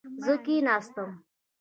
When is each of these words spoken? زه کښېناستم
زه 0.23 0.33
کښېناستم 0.45 1.09